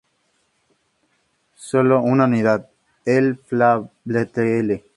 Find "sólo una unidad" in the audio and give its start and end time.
1.57-2.67